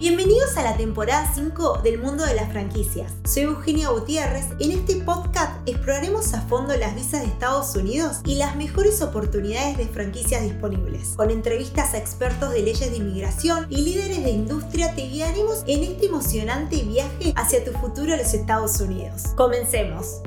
Bienvenidos 0.00 0.56
a 0.56 0.62
la 0.62 0.78
temporada 0.78 1.30
5 1.34 1.80
del 1.82 1.98
mundo 1.98 2.24
de 2.24 2.34
las 2.34 2.50
franquicias. 2.50 3.12
Soy 3.24 3.42
Eugenia 3.42 3.90
Gutiérrez. 3.90 4.46
En 4.58 4.70
este 4.70 4.96
podcast 4.96 5.52
exploraremos 5.68 6.32
a 6.32 6.40
fondo 6.40 6.74
las 6.74 6.94
visas 6.94 7.20
de 7.20 7.26
Estados 7.26 7.76
Unidos 7.76 8.20
y 8.24 8.36
las 8.36 8.56
mejores 8.56 9.02
oportunidades 9.02 9.76
de 9.76 9.86
franquicias 9.86 10.42
disponibles. 10.42 11.10
Con 11.16 11.28
entrevistas 11.30 11.92
a 11.92 11.98
expertos 11.98 12.50
de 12.50 12.62
leyes 12.62 12.90
de 12.90 12.96
inmigración 12.96 13.66
y 13.68 13.82
líderes 13.82 14.24
de 14.24 14.30
industria 14.30 14.94
te 14.94 15.02
guiaremos 15.02 15.64
en 15.66 15.84
este 15.84 16.06
emocionante 16.06 16.82
viaje 16.82 17.34
hacia 17.36 17.62
tu 17.62 17.72
futuro 17.72 18.14
a 18.14 18.16
los 18.16 18.32
Estados 18.32 18.80
Unidos. 18.80 19.24
Comencemos. 19.36 20.22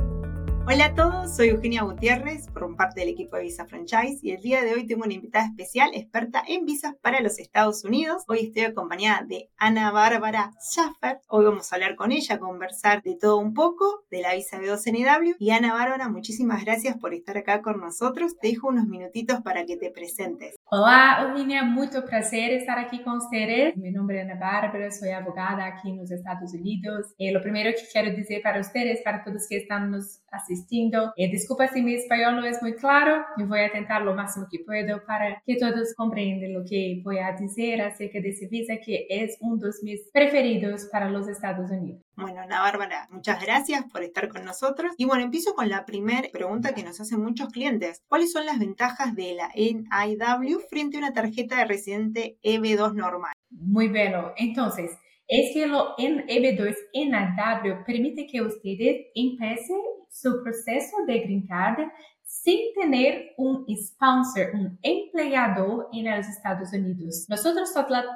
Hola 0.66 0.86
a 0.86 0.96
todos, 0.96 1.36
soy 1.36 1.50
Eugenia 1.50 1.84
Gutiérrez, 1.84 2.48
por 2.50 2.74
parte 2.78 3.02
del 3.02 3.10
equipo 3.10 3.36
de 3.36 3.44
Visa 3.44 3.66
Franchise 3.66 4.20
y 4.22 4.32
el 4.32 4.42
día 4.42 4.64
de 4.64 4.74
hoy 4.74 4.88
tengo 4.88 5.04
una 5.04 5.14
invitada 5.14 5.46
especial, 5.46 5.92
experta 5.94 6.42
en 6.48 6.66
visas 6.66 6.96
para 7.02 7.20
los 7.20 7.38
Estados 7.38 7.84
Unidos. 7.84 8.24
Hoy 8.28 8.40
estoy 8.46 8.64
acompañada 8.64 9.24
de 9.28 9.50
Ana 9.58 9.92
Bárbara 9.92 10.52
Schaffer. 10.62 11.20
Hoy 11.28 11.46
vamos 11.46 11.72
a 11.72 11.76
hablar 11.76 11.96
con 11.96 12.14
ella, 12.14 12.40
conversar 12.40 13.04
de 13.04 13.18
todo 13.20 13.40
un 13.40 13.54
poco, 13.54 14.06
de 14.10 14.22
la 14.22 14.34
visa 14.36 14.58
B2NW. 14.58 15.36
Y 15.38 15.52
Ana 15.52 15.74
Bárbara, 15.74 16.08
muchísimas 16.08 16.64
gracias 16.64 16.98
por 16.98 17.14
estar 17.14 17.38
acá 17.38 17.62
con 17.62 17.82
nosotros. 17.82 18.38
Te 18.40 18.48
dejo 18.48 18.70
unos 18.70 18.88
minutitos 18.88 19.42
para 19.42 19.66
que 19.66 19.76
te 19.76 19.92
presentes. 19.92 20.56
Hola 20.72 21.28
Eugenia, 21.28 21.64
mucho 21.66 22.06
placer 22.06 22.54
estar 22.54 22.80
aquí 22.80 23.04
con 23.04 23.18
ustedes. 23.18 23.76
Mi 23.76 23.92
nombre 23.92 24.22
es 24.22 24.30
Ana 24.30 24.40
Bárbara, 24.40 24.90
soy 24.92 25.10
abogada 25.10 25.66
aquí 25.66 25.90
en 25.90 25.98
los 25.98 26.10
Estados 26.10 26.54
Unidos. 26.54 27.14
Eh, 27.18 27.34
lo 27.34 27.42
primero 27.42 27.70
que 27.72 27.86
quiero 27.92 28.16
decir 28.16 28.42
para 28.42 28.62
ustedes, 28.62 29.02
para 29.04 29.26
todos 29.26 29.46
que 29.50 29.58
están 29.58 29.92
nos 29.92 30.23
asistindo. 30.34 31.14
Eh, 31.16 31.32
disculpa 31.32 31.68
si 31.68 31.82
mi 31.82 31.96
español 31.96 32.36
no 32.36 32.46
es 32.46 32.62
muy 32.62 32.74
claro, 32.74 33.24
yo 33.38 33.48
voy 33.48 33.60
a 33.60 33.68
intentar 33.68 34.02
lo 34.02 34.14
máximo 34.14 34.48
que 34.52 34.60
puedo 34.60 35.06
para 35.06 35.42
que 35.46 35.56
todos 35.56 35.94
comprendan 35.96 36.54
lo 36.54 36.66
que 36.66 37.02
voy 37.04 37.20
a 37.20 37.32
decir 37.34 37.82
acerca 37.82 38.20
de 38.20 38.30
ese 38.30 38.48
visa 38.48 38.74
que 38.84 39.06
es 39.10 39.38
uno 39.40 39.58
de 39.58 39.70
mis 39.84 40.10
preferidos 40.12 40.88
para 40.92 41.10
los 41.10 41.28
Estados 41.28 41.70
Unidos. 41.72 42.02
Bueno, 42.16 42.42
Ana 42.42 42.62
Bárbara, 42.62 43.08
muchas 43.12 43.44
gracias 43.44 43.86
por 43.92 44.04
estar 44.04 44.28
con 44.30 44.46
nosotros. 44.46 44.94
Y 44.98 45.06
bueno, 45.06 45.24
empiezo 45.24 45.54
con 45.56 45.70
la 45.70 45.86
primera 45.86 46.28
pregunta 46.32 46.74
que 46.74 46.84
nos 46.84 47.00
hacen 47.00 47.22
muchos 47.22 47.50
clientes. 47.50 48.02
¿Cuáles 48.08 48.32
son 48.32 48.46
las 48.46 48.60
ventajas 48.60 49.16
de 49.16 49.34
la 49.34 49.50
NIW 49.56 50.60
frente 50.70 50.98
a 50.98 51.00
una 51.00 51.14
tarjeta 51.14 51.58
de 51.58 51.66
residente 51.66 52.38
EB2 52.44 52.94
normal? 52.94 53.34
Muy 53.50 53.88
bueno. 53.88 54.32
Entonces, 54.38 54.92
es 55.28 55.54
que 55.54 55.66
lo 55.68 55.96
EB2 55.98 56.76
NIW 56.94 57.84
permite 57.86 58.28
que 58.28 58.42
ustedes 58.42 59.08
empiecen 59.16 59.78
su 60.14 60.42
proceso 60.44 60.96
de 61.08 61.20
green 61.20 61.48
card 61.48 61.90
sin 62.24 62.74
tener 62.80 63.32
un 63.38 63.66
sponsor, 63.76 64.52
un 64.54 64.80
empleador 64.82 65.90
en 65.92 66.06
los 66.06 66.28
Estados 66.28 66.72
Unidos. 66.72 67.26
Nosotros 67.30 67.70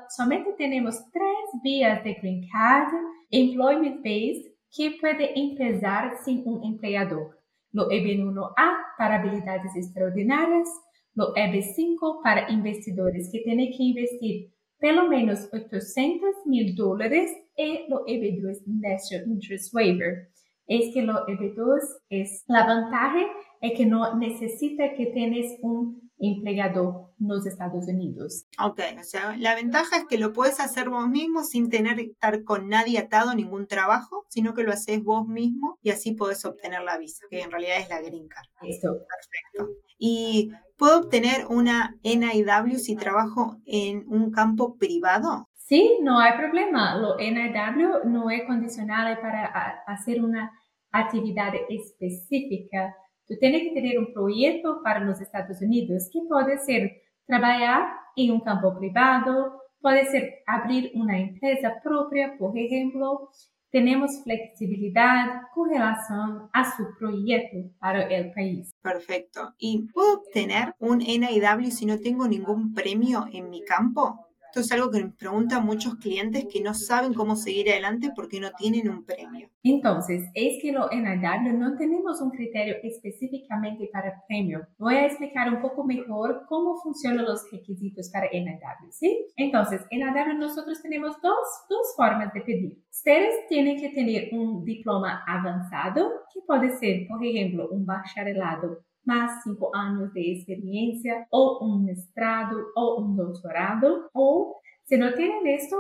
solamente 0.10 0.54
tenemos 0.58 0.96
tres 1.12 1.62
vías 1.64 2.04
de 2.04 2.14
green 2.14 2.48
card 2.52 2.94
employment 3.32 3.98
based 3.98 4.54
que 4.76 4.98
puede 5.02 5.38
empezar 5.38 6.18
sin 6.24 6.44
un 6.46 6.64
empleador. 6.64 7.40
Lo 7.72 7.90
EB1A 7.90 8.72
para 8.98 9.16
habilidades 9.16 9.76
extraordinarias, 9.76 10.70
lo 11.16 11.34
EB5 11.34 12.22
para 12.24 12.50
investidores 12.50 13.30
que 13.32 13.40
tienen 13.40 13.72
que 13.76 13.84
investir 13.84 14.54
pelo 14.80 15.08
menos 15.08 15.50
800 15.52 16.46
mil 16.46 16.76
dólares 16.76 17.32
y 17.56 17.90
lo 17.90 18.06
EB2 18.06 18.62
National 18.68 19.28
Interest 19.28 19.74
Waiver 19.74 20.30
es 20.68 20.94
que 20.94 21.02
lo 21.02 21.26
EB2 21.26 21.80
es 22.10 22.44
la 22.48 22.68
ventaja 22.68 23.26
es 23.62 23.74
que 23.76 23.86
no 23.86 24.16
necesita 24.16 24.94
que 24.96 25.08
tienes 25.08 25.58
un 25.62 26.08
empleado 26.20 27.14
en 27.20 27.28
los 27.28 27.46
Estados 27.46 27.88
Unidos. 27.88 28.46
Ok, 28.60 28.80
o 29.00 29.04
sea, 29.04 29.38
la 29.38 29.56
ventaja 29.56 29.98
es 29.98 30.06
que 30.06 30.18
lo 30.18 30.34
puedes 30.34 30.60
hacer 30.60 30.90
vos 30.90 31.08
mismo 31.08 31.44
sin 31.44 31.70
tener 31.70 31.96
que 31.96 32.12
estar 32.12 32.44
con 32.44 32.70
nadie 32.70 32.98
atado 32.98 33.32
a 33.32 33.36
ningún 33.36 33.68
trabajo, 33.68 34.26
sino 34.30 34.54
que 34.54 34.64
lo 34.64 34.72
haces 34.72 35.04
vos 35.04 35.28
mismo 35.28 35.78
y 35.82 35.92
así 35.92 36.14
puedes 36.14 36.44
obtener 36.46 36.82
la 36.84 36.98
visa, 36.98 37.26
que 37.30 37.42
en 37.42 37.52
realidad 37.52 37.80
es 37.80 37.90
la 37.90 38.02
green 38.02 38.28
card. 38.28 38.48
Esto. 38.62 38.90
Perfecto. 38.94 39.80
Y 40.00 40.52
¿puedo 40.78 41.00
obtener 41.00 41.48
una 41.50 41.96
NIW 42.04 42.78
si 42.78 42.96
trabajo 42.96 43.58
en 43.66 44.06
un 44.08 44.32
campo 44.32 44.76
privado? 44.78 45.50
Sí, 45.68 45.98
no 46.02 46.18
hay 46.18 46.38
problema. 46.38 46.96
Lo 46.98 47.18
NIW 47.18 48.06
no 48.06 48.30
es 48.30 48.46
condicional 48.46 49.20
para 49.20 49.84
hacer 49.86 50.24
una 50.24 50.50
actividad 50.92 51.52
específica. 51.68 52.96
Tú 53.28 53.36
tienes 53.38 53.64
que 53.64 53.74
tener 53.74 54.00
un 54.00 54.14
proyecto 54.14 54.82
para 54.82 55.02
los 55.02 55.20
Estados 55.20 55.62
Unidos 55.62 56.10
que 56.14 56.22
puede 56.26 56.58
ser 56.60 56.90
trabajar 57.26 57.90
en 58.16 58.32
un 58.32 58.40
campo 58.40 58.78
privado, 58.80 59.62
puede 59.82 60.06
ser 60.06 60.36
abrir 60.48 60.92
una 60.96 61.20
empresa 61.20 61.74
propia, 61.84 62.38
por 62.40 62.58
ejemplo. 62.58 63.30
Tenemos 63.70 64.24
flexibilidad 64.24 65.42
con 65.54 65.70
relación 65.70 66.50
a 66.54 66.78
su 66.78 66.86
proyecto 66.98 67.58
para 67.78 68.04
el 68.04 68.32
país. 68.32 68.72
Perfecto. 68.82 69.54
¿Y 69.58 69.90
puedo 69.92 70.20
obtener 70.20 70.74
un 70.80 71.00
NIW 71.00 71.72
si 71.72 71.86
no 71.86 72.00
tengo 72.00 72.26
ningún 72.26 72.74
premio 72.74 73.26
en 73.34 73.50
mi 73.50 73.66
campo? 73.66 74.27
Esto 74.48 74.62
es 74.62 74.72
algo 74.72 74.90
que 74.90 75.04
me 75.04 75.12
preguntan 75.12 75.66
muchos 75.66 75.96
clientes 75.96 76.46
que 76.52 76.62
no 76.62 76.74
saben 76.74 77.14
cómo 77.14 77.36
seguir 77.36 77.70
adelante 77.70 78.12
porque 78.16 78.40
no 78.40 78.50
tienen 78.58 78.90
un 78.90 79.04
premio. 79.04 79.50
Entonces, 79.62 80.24
es 80.34 80.62
que 80.62 80.72
lo 80.72 80.90
NIW 80.90 81.58
no 81.58 81.76
tenemos 81.78 82.22
un 82.22 82.32
criterio 82.32 82.76
específicamente 82.82 83.90
para 83.92 84.24
premio. 84.28 84.66
Voy 84.78 84.96
a 84.96 85.06
explicar 85.06 85.54
un 85.54 85.62
poco 85.62 85.84
mejor 85.84 86.46
cómo 86.48 86.78
funcionan 86.78 87.26
los 87.26 87.52
requisitos 87.52 88.10
para 88.10 88.30
NIW, 88.32 88.92
¿sí? 88.92 89.28
Entonces, 89.36 89.82
en 89.90 90.00
NIW 90.00 90.40
nosotros 90.40 90.82
tenemos 90.82 91.22
dos, 91.22 91.46
dos 91.70 91.94
formas 91.98 92.34
de 92.34 92.42
pedir. 92.42 92.82
Ustedes 92.90 93.36
tienen 93.50 93.78
que 93.80 93.90
tener 93.90 94.30
un 94.32 94.64
diploma 94.64 95.24
avanzado, 95.28 96.10
que 96.34 96.40
puede 96.48 96.70
ser, 96.78 97.06
por 97.08 97.24
ejemplo, 97.24 97.68
un 97.70 97.86
bacharelado 97.86 98.88
más 99.08 99.44
cinco 99.44 99.72
años 99.74 100.14
de 100.14 100.34
experiencia 100.34 101.28
o 101.32 101.60
un 101.66 101.86
mestrado 101.86 102.58
o 102.76 102.98
un 102.98 103.16
doctorado 103.16 104.10
o 104.14 104.60
si 104.84 104.98
no 104.98 105.14
tienen 105.14 105.48
esto, 105.48 105.78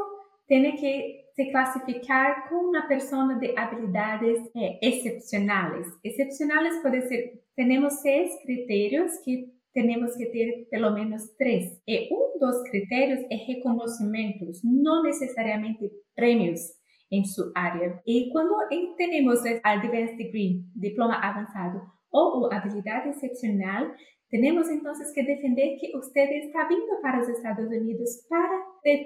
tienen 0.47 0.75
que 0.77 1.25
se 1.35 1.49
clasificar 1.49 2.49
como 2.49 2.69
una 2.69 2.87
persona 2.87 3.37
de 3.37 3.53
habilidades 3.55 4.39
eh, 4.55 4.79
excepcionales. 4.81 5.87
Excepcionales 6.01 6.73
puede 6.81 7.07
ser, 7.07 7.41
tenemos 7.55 8.01
seis 8.01 8.31
criterios 8.43 9.11
que 9.23 9.51
tenemos 9.73 10.17
que 10.17 10.25
tener 10.25 10.67
pelo 10.71 10.91
menos 10.91 11.35
tres. 11.37 11.79
Y 11.85 12.09
uno 12.11 12.23
de 12.39 12.45
los 12.47 12.63
criterios 12.71 13.19
es 13.29 13.47
reconocimientos, 13.47 14.61
no 14.63 15.03
necesariamente 15.03 15.91
premios 16.15 16.73
en 17.09 17.25
su 17.25 17.51
área. 17.53 18.01
Y 18.03 18.31
cuando 18.31 18.55
tenemos 18.97 19.45
el 19.45 19.61
Advanced 19.63 20.17
Degree, 20.17 20.63
diploma 20.73 21.19
avanzado, 21.21 21.93
o 22.11 22.49
habilidad 22.51 23.07
excepcional, 23.07 23.95
tenemos 24.29 24.69
entonces 24.69 25.11
que 25.15 25.23
defender 25.23 25.77
que 25.79 25.97
usted 25.97 26.29
está 26.43 26.67
vindo 26.67 26.99
para 27.01 27.19
los 27.19 27.29
Estados 27.29 27.67
Unidos 27.67 28.25
para, 28.29 28.59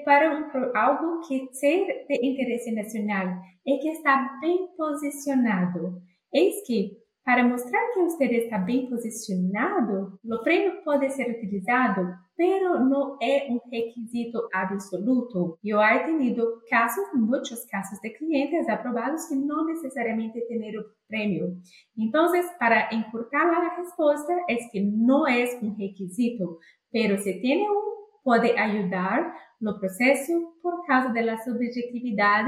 para 0.04 0.36
un, 0.36 0.46
algo 0.76 1.20
que 1.28 1.48
sea 1.52 1.86
de 2.10 2.20
interés 2.22 2.64
nacional 2.74 3.40
y 3.64 3.80
que 3.80 3.92
está 3.92 4.32
bien 4.42 4.68
posicionado. 4.76 6.02
Es 6.32 6.64
que 6.68 6.98
para 7.24 7.44
mostrar 7.44 7.82
que 7.94 8.02
usted 8.02 8.32
está 8.32 8.64
bien 8.64 8.90
posicionado, 8.90 10.20
o 10.24 10.44
premio 10.44 10.84
puede 10.84 11.10
ser 11.10 11.30
utilizado, 11.38 12.16
pero 12.36 12.80
no 12.80 13.18
es 13.20 13.44
un 13.50 13.62
requisito 13.72 14.50
absoluto. 14.52 15.60
Yo 15.62 15.80
he 15.82 16.00
tenido 16.06 16.62
casos, 16.70 17.04
muchos 17.14 17.66
casos 17.70 18.00
de 18.02 18.14
clientes 18.14 18.68
aprobados 18.68 19.28
que 19.30 19.36
no 19.36 19.66
necesariamente 19.68 20.44
tienen 20.48 20.74
premio. 21.08 21.56
Entonces, 21.96 22.46
para 22.60 22.90
encurtar 22.90 23.48
la 23.48 23.76
respuesta 23.78 24.34
es 24.48 24.68
que 24.72 24.82
no 24.82 25.28
es 25.28 25.56
un 25.62 25.78
requisito, 25.78 26.58
pero 26.92 27.18
si 27.18 27.40
tiene 27.42 27.70
un, 27.70 27.92
puede 28.24 28.58
ayudar 28.58 29.34
no 29.60 29.80
proceso 29.80 30.56
por 30.62 30.86
causa 30.88 31.14
de 31.14 31.22
la 31.22 31.38
subjetividad 31.44 32.46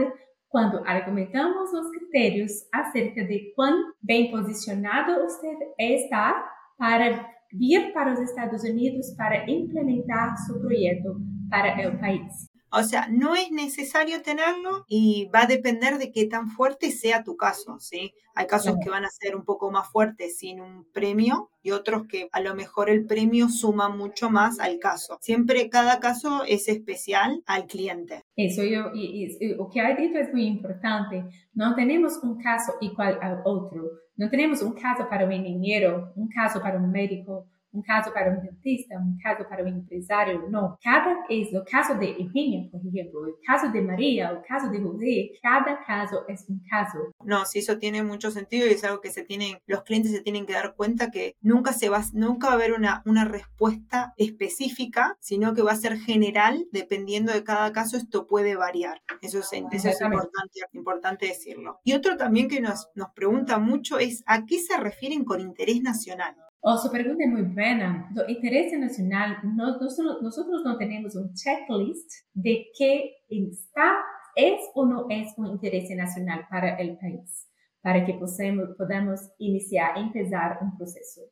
quando 0.53 0.85
argumentamos 0.85 1.73
os 1.73 1.89
critérios 1.89 2.51
acerca 2.71 3.25
de 3.25 3.51
quão 3.55 3.91
bem 4.03 4.29
posicionado 4.29 5.19
você 5.23 5.47
está 5.79 6.47
para 6.77 7.27
vir 7.51 7.91
para 7.91 8.13
os 8.13 8.19
Estados 8.19 8.63
Unidos 8.63 9.15
para 9.17 9.49
implementar 9.49 10.37
seu 10.37 10.59
projeto 10.59 11.19
para 11.49 11.89
o 11.89 11.99
país. 11.99 12.52
O 12.75 12.81
sea, 12.81 13.07
no 13.07 13.35
es 13.35 13.51
necesario 13.51 14.23
tenerlo 14.23 14.83
y 14.87 15.29
va 15.33 15.43
a 15.43 15.47
depender 15.47 15.99
de 15.99 16.11
qué 16.11 16.25
tan 16.25 16.49
fuerte 16.49 16.89
sea 16.89 17.23
tu 17.23 17.37
caso, 17.37 17.79
¿sí? 17.79 18.13
Hay 18.33 18.47
casos 18.47 18.77
que 18.83 18.89
van 18.89 19.05
a 19.05 19.11
ser 19.11 19.35
un 19.35 19.45
poco 19.45 19.69
más 19.69 19.91
fuertes 19.91 20.39
sin 20.39 20.59
un 20.59 20.85
premio 20.91 21.51
y 21.61 21.69
otros 21.69 22.07
que 22.07 22.29
a 22.31 22.41
lo 22.41 22.55
mejor 22.55 22.89
el 22.89 23.05
premio 23.05 23.47
suma 23.47 23.89
mucho 23.89 24.31
más 24.31 24.59
al 24.59 24.79
caso. 24.79 25.19
Siempre 25.21 25.69
cada 25.69 25.99
caso 25.99 26.43
es 26.47 26.67
especial 26.67 27.43
al 27.45 27.67
cliente. 27.67 28.23
Eso 28.35 28.63
yo, 28.63 28.89
y, 28.95 29.27
y, 29.39 29.53
lo 29.53 29.69
que 29.69 29.79
ha 29.79 29.95
dicho 29.95 30.17
es 30.17 30.33
muy 30.33 30.47
importante. 30.47 31.25
No 31.53 31.75
tenemos 31.75 32.17
un 32.23 32.41
caso 32.41 32.73
igual 32.81 33.19
al 33.21 33.41
otro. 33.45 33.83
No 34.15 34.31
tenemos 34.31 34.63
un 34.63 34.73
caso 34.73 35.07
para 35.07 35.25
un 35.25 35.31
ingeniero, 35.31 36.11
un 36.15 36.27
caso 36.27 36.59
para 36.59 36.79
un 36.79 36.91
médico, 36.91 37.45
un 37.73 37.81
caso 37.81 38.13
para 38.13 38.31
un 38.31 38.41
dentista, 38.41 38.97
un 38.97 39.17
caso 39.17 39.47
para 39.49 39.63
un 39.63 39.69
empresario, 39.69 40.47
no. 40.49 40.77
Cada 40.81 41.17
es 41.27 41.51
el 41.51 41.63
caso 41.63 41.95
de 41.95 42.11
Eugenia, 42.11 42.69
por 42.71 42.81
ejemplo, 42.85 43.27
el 43.27 43.33
caso 43.45 43.71
de 43.71 43.81
María, 43.81 44.29
el 44.29 44.41
caso 44.47 44.69
de 44.69 44.81
José, 44.81 45.31
cada 45.41 45.83
caso 45.83 46.23
es 46.27 46.45
un 46.47 46.61
caso. 46.69 46.99
No, 47.23 47.45
sí, 47.45 47.59
eso 47.59 47.77
tiene 47.77 48.03
mucho 48.03 48.31
sentido 48.31 48.67
y 48.67 48.71
es 48.71 48.83
algo 48.83 49.01
que 49.01 49.11
se 49.11 49.23
tienen, 49.23 49.57
los 49.65 49.83
clientes 49.83 50.11
se 50.11 50.21
tienen 50.21 50.45
que 50.45 50.53
dar 50.53 50.75
cuenta 50.75 51.09
que 51.11 51.35
nunca 51.41 51.73
se 51.73 51.89
va, 51.89 52.03
nunca 52.13 52.47
va 52.47 52.53
a 52.53 52.55
haber 52.55 52.73
una, 52.73 53.01
una 53.05 53.25
respuesta 53.25 54.13
específica, 54.17 55.17
sino 55.19 55.53
que 55.53 55.63
va 55.63 55.71
a 55.71 55.75
ser 55.75 55.97
general, 55.97 56.67
dependiendo 56.71 57.33
de 57.33 57.43
cada 57.43 57.71
caso, 57.73 57.97
esto 57.97 58.27
puede 58.27 58.55
variar. 58.55 59.01
Eso 59.21 59.39
es, 59.39 59.51
eso 59.51 59.89
es 59.89 60.01
importante, 60.01 60.59
importante 60.73 61.25
decirlo. 61.25 61.79
Y 61.83 61.93
otro 61.93 62.17
también 62.17 62.47
que 62.47 62.61
nos, 62.61 62.89
nos 62.93 63.11
pregunta 63.11 63.57
mucho 63.57 63.97
es 63.97 64.23
¿a 64.27 64.45
qué 64.45 64.59
se 64.59 64.77
refieren 64.77 65.25
con 65.25 65.41
interés 65.41 65.81
nacional? 65.81 66.35
Oh, 66.65 66.77
su 66.77 66.89
pregunta 66.89 67.25
es 67.25 67.29
muy 67.29 67.41
buena. 67.41 68.09
El 68.15 68.37
interés 68.37 68.71
nacional, 68.79 69.35
nosotros, 69.43 70.21
nosotros 70.21 70.61
no 70.63 70.77
tenemos 70.77 71.13
un 71.13 71.33
checklist 71.33 72.09
de 72.33 72.67
qué 72.79 73.17
está, 73.29 73.97
es 74.33 74.61
o 74.73 74.85
no 74.85 75.07
es 75.09 75.33
un 75.35 75.47
interés 75.47 75.89
nacional 75.89 76.47
para 76.49 76.77
el 76.77 76.97
país, 76.99 77.49
para 77.81 78.05
que 78.05 78.13
podamos, 78.13 78.77
podamos 78.77 79.19
iniciar, 79.39 79.97
empezar 79.97 80.59
un 80.61 80.77
proceso. 80.77 81.23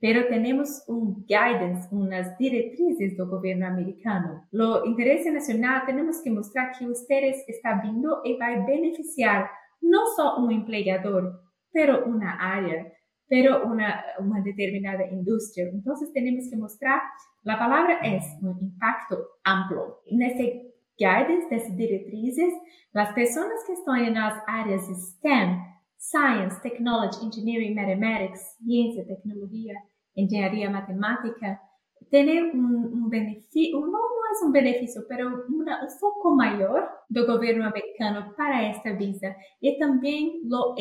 Pero 0.00 0.26
tenemos 0.26 0.82
un 0.86 1.22
guidance, 1.26 1.94
unas 1.94 2.38
directrices 2.38 3.14
del 3.14 3.26
gobierno 3.26 3.66
americano. 3.66 4.46
Lo 4.52 4.86
interés 4.86 5.30
nacional 5.30 5.82
tenemos 5.84 6.22
que 6.24 6.30
mostrar 6.30 6.72
que 6.78 6.86
ustedes 6.86 7.44
están 7.46 7.82
viendo 7.82 8.22
y 8.24 8.38
va 8.38 8.46
a 8.46 8.64
beneficiar 8.64 9.50
no 9.82 9.98
solo 10.16 10.46
un 10.46 10.50
empleador, 10.50 11.42
pero 11.72 12.06
una 12.06 12.38
área 12.40 12.90
pero 13.28 13.64
una, 13.66 14.02
una 14.18 14.40
determinada 14.40 15.06
industria. 15.10 15.68
Entonces 15.68 16.12
tenemos 16.12 16.48
que 16.50 16.56
mostrar, 16.56 17.02
la 17.42 17.58
palabra 17.58 18.00
es 18.02 18.24
un 18.42 18.58
impacto 18.60 19.18
amplio. 19.44 20.00
En 20.06 20.22
este 20.22 20.74
guidance, 20.98 21.48
de 21.50 21.76
directrices, 21.76 22.52
las 22.92 23.12
personas 23.12 23.62
que 23.66 23.74
están 23.74 24.04
en 24.04 24.14
las 24.14 24.42
áreas 24.46 24.82
STEM, 24.86 25.58
Science, 25.96 26.56
Technology, 26.62 27.24
Engineering, 27.24 27.74
Mathematics, 27.74 28.56
Ciencia, 28.64 29.06
Tecnología, 29.06 29.74
Ingeniería, 30.14 30.70
Matemática, 30.70 31.60
tener 32.10 32.44
un, 32.54 32.74
un 32.92 33.10
beneficio, 33.10 33.80
no, 33.80 33.86
no 33.86 34.18
es 34.32 34.42
un 34.42 34.52
beneficio, 34.52 35.02
pero 35.08 35.44
una, 35.48 35.82
un 35.82 35.90
foco 35.90 36.34
mayor 36.34 36.88
del 37.08 37.26
gobierno 37.26 37.66
americano 37.66 38.34
para 38.36 38.70
esta 38.70 38.92
visa 38.92 39.36
y 39.60 39.78
también 39.78 40.40
los 40.44 40.74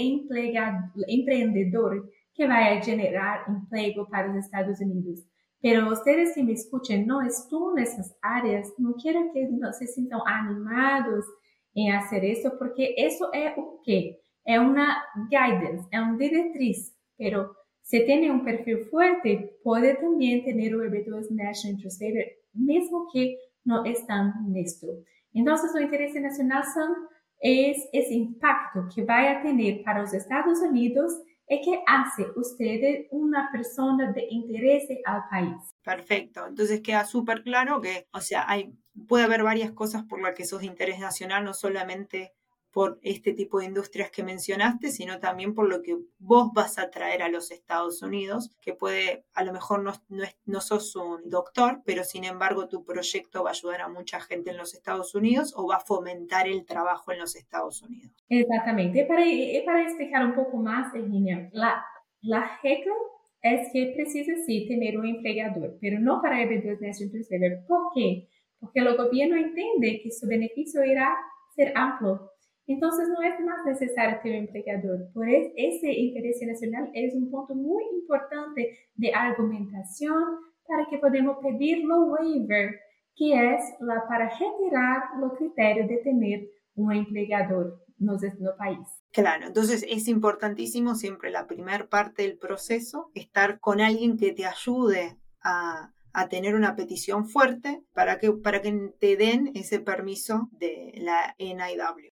emprendedores 1.08 2.04
que 2.38 2.48
va 2.48 2.68
a 2.68 2.81
generar 2.81 3.42
empleo 3.48 4.07
para 4.07 4.28
los 4.28 4.45
Estados 4.45 4.80
Unidos. 4.80 5.25
Pero 5.60 5.92
ustedes 5.92 6.36
que 6.36 6.44
me 6.44 6.54
escuchen, 6.54 7.07
no 7.07 7.22
están 7.22 7.60
en 7.75 7.84
esas 7.84 8.16
áreas, 8.22 8.72
no 8.78 8.94
quiero 8.94 9.31
que 9.34 9.48
no 9.50 9.74
se 9.74 9.88
sientan 9.88 10.22
animados 10.25 11.25
en 11.74 11.94
hacer 11.94 12.24
eso, 12.24 12.54
porque 12.60 12.94
eso 12.95 13.30
es 13.34 13.57
un 13.57 13.80
qué? 13.84 14.19
Es 14.45 14.60
una 14.60 15.04
guidance, 15.30 15.88
es 15.92 16.00
una 16.00 16.18
directriz, 16.18 16.95
pero 17.18 17.56
si 17.81 18.06
tiene 18.06 18.31
un 18.31 18.44
perfil 18.44 18.86
fuerte, 18.92 19.57
puede 19.63 19.95
también 19.95 20.44
tener 20.44 20.75
un 20.75 20.84
EB2 20.84 21.31
National 21.31 21.75
Interest 21.75 22.01
Waiver, 22.01 22.28
mismo 22.54 23.07
que 23.12 23.38
no 23.63 23.84
están 23.84 24.34
en 24.48 24.57
esto. 24.57 24.88
Entonces, 25.34 25.74
el 25.75 25.84
interés 25.84 26.13
nacional 26.16 26.63
son, 26.74 26.94
es 27.39 27.78
ese 27.94 28.13
impacto 28.13 28.88
que 28.94 29.04
va 29.04 29.31
a 29.31 29.42
tener 29.42 29.84
para 29.84 30.01
los 30.01 30.13
Estados 30.13 30.60
Unidos 30.62 31.13
es 31.48 31.66
que 31.66 31.82
hace 31.88 32.28
usted 32.36 33.08
una 33.12 33.50
persona 33.52 34.12
de 34.12 34.28
interés 34.30 34.84
al 35.06 35.24
país. 35.30 35.56
Perfecto, 35.82 36.46
entonces 36.46 36.82
queda 36.82 37.06
súper 37.06 37.44
claro 37.44 37.80
que, 37.80 38.08
o 38.12 38.20
sea, 38.20 38.46
hay, 38.48 38.74
puede 39.08 39.24
haber 39.24 39.44
varias 39.44 39.72
cosas 39.72 40.04
por 40.04 40.22
las 40.22 40.36
que 40.36 40.46
sos 40.46 40.60
de 40.60 40.68
interés 40.68 41.00
nacional, 41.00 41.46
no 41.46 41.54
solamente 41.54 42.34
por 42.77 43.00
este 43.01 43.33
tipo 43.33 43.57
de 43.57 43.65
industrias 43.65 44.12
que 44.12 44.21
mencionaste, 44.21 44.89
sino 44.89 45.19
también 45.19 45.56
por 45.56 45.68
lo 45.68 45.81
que 45.81 45.97
vos 46.19 46.51
vas 46.53 46.77
a 46.77 46.91
traer 46.91 47.24
a 47.24 47.27
los 47.27 47.50
Estados 47.50 48.03
Unidos, 48.03 48.56
que 48.62 48.75
puede, 48.75 49.25
a 49.33 49.44
lo 49.44 49.51
mejor 49.51 49.81
no, 49.81 49.94
no, 50.09 50.25
no 50.45 50.62
sos 50.62 50.95
un 50.95 51.27
doctor, 51.27 51.81
pero 51.85 52.03
sin 52.03 52.24
embargo 52.24 52.68
tu 52.68 52.85
proyecto 52.85 53.44
va 53.44 53.50
a 53.50 53.53
ayudar 53.53 53.81
a 53.81 53.88
mucha 53.89 54.19
gente 54.19 54.51
en 54.51 54.57
los 54.57 54.75
Estados 54.75 55.15
Unidos 55.15 55.56
o 55.57 55.65
va 55.65 55.77
a 55.77 55.79
fomentar 55.79 56.47
el 56.47 56.68
trabajo 56.68 57.12
en 57.12 57.18
los 57.18 57.35
Estados 57.35 57.81
Unidos. 57.81 58.12
Exactamente. 58.29 59.06
Para, 59.06 59.24
para 59.65 59.81
explicar 59.81 60.24
un 60.24 60.35
poco 60.35 60.57
más, 60.57 60.94
Virginia, 60.94 61.50
la, 61.53 61.83
la 62.21 62.59
regla 62.62 62.94
es 63.41 63.71
que 63.74 63.91
precisa 63.95 64.33
sí 64.45 64.68
tener 64.68 65.00
un 65.00 65.07
empleador, 65.07 65.79
pero 65.81 66.00
no 66.00 66.21
para 66.21 66.44
eventos 66.44 66.79
de 66.79 67.63
¿Por 67.68 67.91
qué? 67.95 68.27
Porque 68.59 68.81
el 68.81 68.95
gobierno 68.95 69.35
entiende 69.35 70.00
que 70.03 70.12
su 70.12 70.27
beneficio 70.27 70.85
irá 70.85 71.18
ser 71.56 71.74
amplio 71.75 72.37
entonces 72.68 73.08
no 73.10 73.22
es 73.22 73.40
más 73.46 73.66
necesario 73.66 74.19
tener 74.22 74.42
un 74.42 74.48
empleador. 74.48 75.12
Por 75.14 75.30
eso, 75.30 75.52
ese 75.56 75.92
interés 75.92 76.40
nacional 76.46 76.90
es 76.94 77.14
un 77.16 77.31
punto 77.31 77.56
muy 77.56 77.84
importante 77.94 78.78
de 78.96 79.14
argumentación 79.14 80.24
para 80.68 80.86
que 80.90 80.98
podamos 80.98 81.38
pedir 81.42 81.86
lo 81.86 82.06
waiver, 82.06 82.75
que 83.16 83.54
es 83.54 83.62
la 83.80 84.06
para 84.08 84.30
retirar 84.30 85.04
los 85.19 85.38
criterios 85.38 85.88
de 85.88 85.98
tener 85.98 86.48
un 86.75 86.92
empleador 86.92 87.88
no 88.00 88.18
país. 88.58 88.88
Claro, 89.12 89.48
entonces 89.48 89.86
es 89.90 90.08
importantísimo 90.08 90.96
siempre 90.96 91.31
la 91.31 91.48
primera 91.48 91.88
parte 91.88 92.24
del 92.24 92.38
proceso, 92.38 93.10
estar 93.16 93.60
con 93.60 93.81
alguien 93.81 94.18
que 94.18 94.34
te 94.34 94.46
ayude 94.46 95.18
a, 95.42 95.92
a 96.13 96.30
tener 96.30 96.56
una 96.56 96.75
petición 96.75 97.28
fuerte 97.28 97.84
para 97.94 98.20
que, 98.20 98.31
para 98.31 98.62
que 98.62 98.92
te 99.00 99.16
den 99.18 99.52
ese 99.56 99.80
permiso 99.80 100.50
de 100.52 100.94
la 100.98 101.36
NIW. 101.40 102.12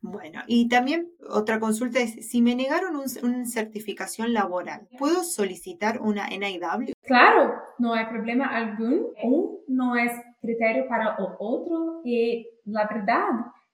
Bueno, 0.00 0.40
y 0.46 0.68
también 0.68 1.08
otra 1.28 1.58
consulta 1.58 2.00
es, 2.00 2.28
si 2.28 2.42
me 2.42 2.54
negaron 2.54 2.96
una 2.96 3.46
certificación 3.46 4.32
laboral, 4.32 4.86
¿puedo 4.98 5.24
solicitar 5.24 6.00
una 6.00 6.28
NIW? 6.28 6.92
Claro, 7.02 7.54
no 7.78 7.94
hay 7.94 8.06
problema 8.06 8.46
algún. 8.46 9.06
Un 9.22 9.58
no 9.68 9.96
es 9.96 10.12
criterio 10.40 10.86
para 10.88 11.16
otro 11.38 12.00
y 12.04 12.46
la 12.64 12.86
verdad 12.86 13.28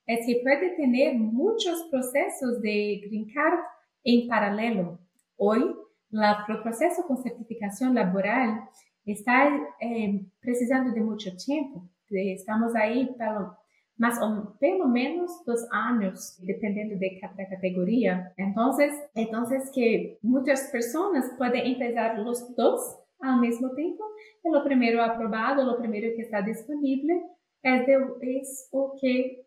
es 0.07 0.27
que 0.27 0.41
puede 0.43 0.77
tener 0.77 1.15
muchos 1.15 1.87
procesos 1.91 2.61
de 2.63 3.01
green 3.07 3.27
card 3.33 3.59
en 4.05 4.29
paralelo. 4.29 4.99
Hoy, 5.37 5.75
el 6.13 6.63
proceso 6.63 7.07
con 7.07 7.23
certificación 7.23 7.95
laboral 7.95 8.69
está 9.05 9.49
eh, 9.81 10.27
precisando 10.41 10.93
de 10.93 11.01
mucho 11.01 11.31
tiempo. 11.37 11.89
Estamos 12.09 12.75
ahí 12.75 13.15
para 13.17 13.57
mas 14.01 14.19
pelo 14.59 14.89
menos 14.89 15.45
dos 15.45 15.61
años, 15.71 16.39
dependendo 16.41 16.97
de 16.99 17.19
cada 17.21 17.47
categoría. 17.47 18.33
Entonces, 18.39 18.95
entonces 19.15 19.71
que 19.75 20.19
muchas 20.23 20.71
personas 20.73 21.31
pueden 21.37 21.67
empezar 21.67 22.19
los 22.19 22.57
dos 22.57 22.81
al 23.21 23.41
mismo 23.41 23.75
tiempo. 23.75 24.03
Y 24.43 24.51
lo 24.51 24.65
primero 24.65 25.03
aprobado, 25.03 25.63
lo 25.65 25.77
primero 25.77 26.09
que 26.17 26.23
está 26.23 26.41
disponible 26.41 27.23
es, 27.63 27.87
de, 27.87 27.99
es 28.23 28.69
o 28.73 28.97
que 28.99 29.45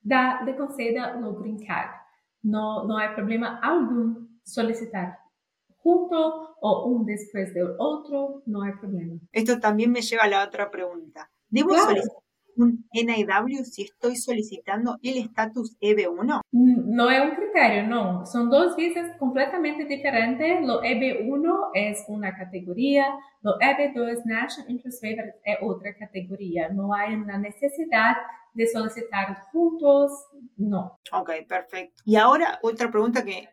da, 0.00 0.40
le 0.44 0.54
conceda 0.54 1.16
lo 1.16 1.34
green 1.34 1.58
card. 1.66 1.90
No, 2.42 2.84
no 2.84 2.98
hay 2.98 3.08
problema 3.16 3.58
algún 3.60 4.40
solicitar 4.44 5.18
junto 5.78 6.54
o 6.60 6.86
un 6.86 7.06
después 7.06 7.52
del 7.52 7.74
otro, 7.76 8.44
no 8.46 8.62
hay 8.62 8.72
problema. 8.74 9.18
Esto 9.32 9.58
también 9.58 9.90
me 9.90 10.00
lleva 10.00 10.22
a 10.22 10.28
la 10.28 10.44
otra 10.44 10.70
pregunta. 10.70 11.28
¿Debo 11.48 11.74
solicitar 11.74 12.25
un 12.56 12.86
NIW 12.92 13.64
si 13.64 13.82
estoy 13.82 14.16
solicitando 14.16 14.98
el 15.02 15.18
estatus 15.18 15.76
EB1? 15.80 16.40
No 16.52 17.10
es 17.10 17.22
un 17.22 17.36
criterio, 17.36 17.86
no. 17.86 18.26
Son 18.26 18.50
dos 18.50 18.76
visas 18.76 19.16
completamente 19.18 19.84
diferentes. 19.84 20.64
Lo 20.66 20.82
EB1 20.82 21.70
es 21.74 22.04
una 22.08 22.36
categoría, 22.36 23.06
lo 23.42 23.58
EB2 23.58 24.24
National 24.24 24.70
Interest 24.70 25.02
Waiver 25.02 25.34
es 25.44 25.56
otra 25.62 25.94
categoría. 25.94 26.68
No 26.68 26.94
hay 26.94 27.14
una 27.14 27.38
necesidad 27.38 28.16
de 28.54 28.66
solicitar 28.66 29.42
juntos, 29.52 30.10
no. 30.56 30.98
Ok, 31.12 31.30
perfecto. 31.46 32.02
Y 32.04 32.16
ahora 32.16 32.58
otra 32.62 32.90
pregunta 32.90 33.24
que 33.24 33.48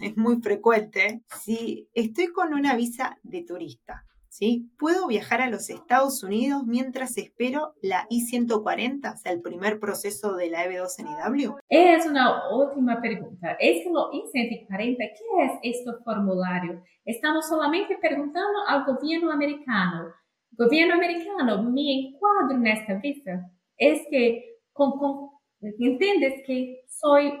es 0.00 0.16
muy 0.16 0.40
frecuente. 0.40 1.22
Si 1.42 1.88
estoy 1.92 2.28
con 2.28 2.54
una 2.54 2.74
visa 2.74 3.18
de 3.22 3.42
turista, 3.42 4.04
¿sí? 4.38 4.70
¿Puedo 4.78 5.08
viajar 5.08 5.40
a 5.40 5.50
los 5.50 5.68
Estados 5.68 6.22
Unidos 6.22 6.62
mientras 6.64 7.18
espero 7.18 7.74
la 7.82 8.06
I-140, 8.08 9.12
o 9.12 9.16
sea, 9.16 9.32
el 9.32 9.42
primer 9.42 9.80
proceso 9.80 10.36
de 10.36 10.48
la 10.48 10.64
EB2 10.64 11.02
NIW? 11.02 11.56
Es 11.68 12.06
una 12.06 12.48
última 12.54 13.00
pregunta. 13.00 13.56
¿Es 13.58 13.84
lo 13.86 14.10
I-140, 14.12 14.96
qué 14.96 15.44
es 15.44 15.52
este 15.76 15.90
formulario? 16.04 16.80
Estamos 17.04 17.48
solamente 17.48 17.98
preguntando 18.00 18.60
al 18.68 18.84
gobierno 18.84 19.32
americano. 19.32 20.12
Gobierno 20.52 20.94
americano, 20.94 21.64
me 21.64 22.06
encuadro 22.06 22.54
en 22.54 22.66
esta 22.68 22.94
visa. 22.94 23.50
Es 23.76 24.02
que, 24.08 24.60
con, 24.72 25.30
¿entiendes 25.60 26.42
que 26.46 26.84
soy, 26.88 27.32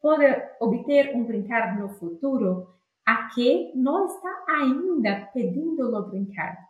puedo 0.00 0.24
obtener 0.60 1.14
un 1.14 1.26
green 1.26 1.46
card 1.46 1.78
no 1.78 1.90
futuro? 1.90 2.75
A 3.06 3.28
que 3.34 3.72
no 3.74 4.06
está 4.06 4.28
ainda 4.60 5.30
pedindo 5.32 5.90
lo 5.90 6.10
green. 6.10 6.28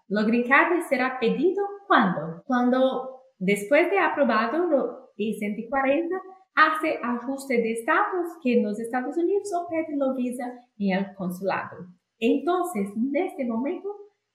Lo 0.09 0.25
green 0.25 0.45
será 0.89 1.19
pedido 1.19 1.65
cuando? 1.87 2.43
Cuando 2.47 3.23
después 3.39 3.91
de 3.91 3.99
aprobado 3.99 4.67
lo 4.67 5.13
I-140 5.17 6.21
hace 6.55 6.99
ajuste 7.03 7.55
de 7.55 7.73
estatus 7.73 8.39
que 8.43 8.59
en 8.59 8.65
los 8.65 8.79
Estados 8.79 9.17
Unidos 9.17 9.51
o 9.55 9.67
pede 9.69 9.97
lo 9.97 10.15
visa 10.15 10.45
en 10.79 10.99
el 10.99 11.15
consulado. 11.15 11.87
Entonces, 12.19 12.89
en 12.97 13.15
este 13.15 13.45
momento, 13.45 13.89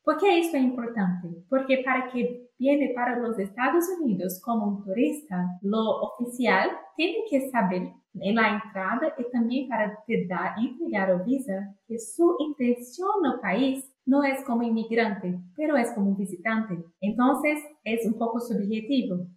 ¿por 0.04 0.18
qué 0.18 0.40
esto 0.40 0.58
es 0.58 0.64
importante? 0.64 1.28
Porque 1.50 1.82
para 1.84 2.12
que 2.12 2.50
viene 2.58 2.92
para 2.96 3.18
los 3.20 3.38
Estados 3.40 3.86
Unidos 4.00 4.42
como 4.44 4.68
un 4.68 4.84
turista, 4.84 5.48
lo 5.62 6.02
oficial 6.02 6.70
tiene 6.96 7.20
que 7.30 7.50
saber 7.50 7.94
en 8.14 8.36
la 8.36 8.62
entrada 8.64 9.14
y 9.18 9.32
también 9.32 9.68
para 9.70 9.98
te 10.06 10.28
dar, 10.28 10.56
entregar 10.60 11.10
el 11.10 11.24
visa, 11.24 11.76
que 11.88 11.98
su 11.98 12.36
intención 12.40 13.12
el 13.26 13.40
país 13.40 13.92
no 14.06 14.24
es 14.24 14.44
como 14.44 14.64
inmigrante, 14.64 15.40
pero 15.56 15.78
es 15.78 15.92
como 15.94 16.16
visitante. 16.16 16.84
Entonces 17.00 17.60
es 17.84 18.06
un 18.06 18.18
poco 18.18 18.40
subjetivo. 18.40 19.28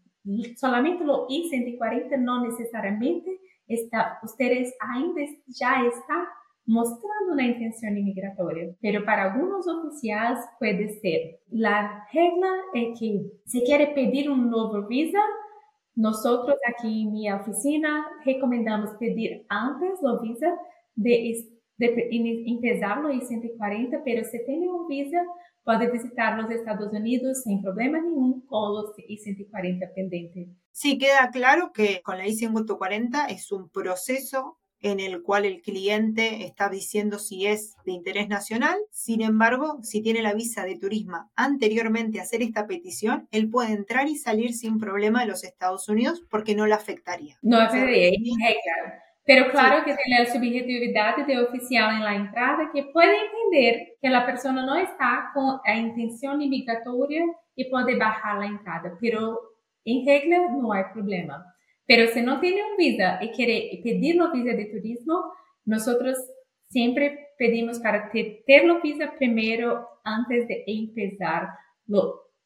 Solamente 0.56 1.04
lo 1.04 1.26
I-140 1.28 2.18
no 2.18 2.42
necesariamente 2.44 3.38
está, 3.66 4.18
ustedes 4.22 4.74
ainda 4.80 5.20
ya 5.46 5.84
está 5.86 6.28
mostrando 6.66 7.32
una 7.32 7.46
intención 7.46 7.96
inmigratoria, 7.96 8.74
pero 8.80 9.04
para 9.04 9.32
algunos 9.32 9.66
oficiales 9.66 10.38
puede 10.58 10.98
ser. 11.00 11.40
La 11.50 12.06
regla 12.12 12.48
es 12.74 12.98
que 12.98 13.20
si 13.44 13.62
quiere 13.64 13.88
pedir 13.88 14.30
un 14.30 14.50
nuevo 14.50 14.86
visa, 14.86 15.20
nosotros 15.94 16.56
aquí 16.66 17.02
en 17.02 17.12
mi 17.12 17.30
oficina 17.30 18.06
recomendamos 18.24 18.90
pedir 18.98 19.44
antes 19.48 20.00
la 20.02 20.18
visa 20.20 20.52
de, 20.96 21.46
de, 21.76 22.08
empezarlo 22.46 23.10
en 23.10 23.20
140, 23.20 24.02
pero 24.04 24.24
si 24.24 24.44
tiene 24.44 24.68
un 24.68 24.88
visa, 24.88 25.22
puede 25.62 25.90
visitar 25.90 26.40
los 26.40 26.50
Estados 26.50 26.92
Unidos 26.92 27.42
sin 27.42 27.62
problema 27.62 28.00
ningún 28.00 28.40
con 28.46 28.74
los 28.74 28.98
I-140 28.98 29.94
pendientes. 29.94 30.48
Sí, 30.72 30.98
queda 30.98 31.30
claro 31.30 31.72
que 31.72 32.02
con 32.02 32.18
la 32.18 32.26
I-140 32.26 33.30
es 33.30 33.52
un 33.52 33.68
proceso 33.68 34.58
en 34.84 35.00
el 35.00 35.22
cual 35.22 35.46
el 35.46 35.62
cliente 35.62 36.44
está 36.44 36.68
diciendo 36.68 37.18
si 37.18 37.46
es 37.46 37.74
de 37.86 37.92
interés 37.92 38.28
nacional. 38.28 38.76
Sin 38.90 39.22
embargo, 39.22 39.78
si 39.82 40.02
tiene 40.02 40.20
la 40.20 40.34
visa 40.34 40.64
de 40.64 40.78
turismo 40.78 41.30
anteriormente 41.34 42.20
a 42.20 42.22
hacer 42.22 42.42
esta 42.42 42.66
petición, 42.66 43.26
él 43.30 43.48
puede 43.48 43.72
entrar 43.72 44.08
y 44.08 44.16
salir 44.16 44.52
sin 44.52 44.78
problema 44.78 45.22
de 45.22 45.28
los 45.28 45.42
Estados 45.42 45.88
Unidos 45.88 46.22
porque 46.30 46.54
no 46.54 46.66
le 46.66 46.74
afectaría. 46.74 47.36
No 47.40 47.58
afectaría, 47.58 48.10
claro. 48.10 49.04
Pero 49.26 49.50
claro 49.50 49.84
que 49.86 49.96
tiene 49.96 50.22
la 50.22 50.30
subjetividad 50.30 51.26
de 51.26 51.38
oficial 51.38 51.94
en 51.96 52.04
la 52.04 52.14
entrada 52.14 52.70
que 52.74 52.82
puede 52.82 53.16
entender 53.24 53.96
que 54.02 54.10
la 54.10 54.26
persona 54.26 54.66
no 54.66 54.76
está 54.76 55.30
con 55.32 55.60
la 55.64 55.76
intención 55.76 56.42
inmigratoria 56.42 57.24
y 57.56 57.70
puede 57.70 57.96
bajar 57.96 58.38
la 58.38 58.46
entrada, 58.46 58.92
pero 59.00 59.40
en 59.86 60.04
regla 60.04 60.50
no 60.50 60.74
hay 60.74 60.84
problema. 60.92 61.53
Pero 61.86 62.10
si 62.12 62.22
no 62.22 62.40
tiene 62.40 62.62
un 62.64 62.76
visa 62.76 63.18
y 63.22 63.30
quiere 63.30 63.80
pedir 63.82 64.16
la 64.16 64.30
visa 64.30 64.56
de 64.56 64.66
turismo, 64.66 65.32
nosotros 65.64 66.16
siempre 66.68 67.28
pedimos 67.38 67.78
para 67.80 68.10
tener 68.10 68.64
la 68.66 68.80
visa 68.80 69.12
primero 69.18 69.88
antes 70.04 70.48
de 70.48 70.64
empezar 70.66 71.48